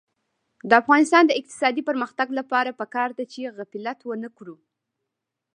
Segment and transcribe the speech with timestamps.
[0.69, 4.55] د افغانستان د اقتصادي پرمختګ لپاره پکار ده چې غفلت ونکړو.